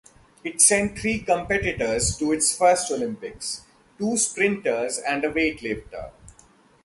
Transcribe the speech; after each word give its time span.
It 0.43 0.59
sent 0.61 0.97
three 0.97 1.19
competitors 1.19 2.17
to 2.17 2.31
its 2.31 2.57
first 2.57 2.89
Olympics, 2.91 3.61
two 3.99 4.17
sprinters 4.17 4.97
and 4.97 5.23
a 5.23 5.31
weightlifter. 5.31 6.09